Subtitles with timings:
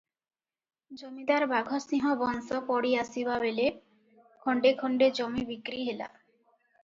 [0.99, 3.67] ଜମିଦାର ବାଘ ସିଂହ ବଂଶ ପଡ଼ି ଆସିବାବେଳେ
[4.47, 6.09] ଖଣ୍ତେ ଖଣ୍ତେ ଜମି ବିକ୍ରି ହେଲା।